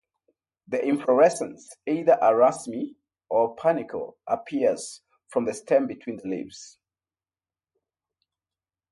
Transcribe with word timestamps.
The 0.67 0.83
inflorescence, 0.83 1.75
either 1.85 2.13
a 2.13 2.33
raceme 2.33 2.95
or 3.29 3.55
panicle, 3.55 4.17
appears 4.25 5.03
from 5.27 5.45
the 5.45 5.53
stem 5.53 5.85
between 5.85 6.17
the 6.17 6.27
leaves. 6.27 6.79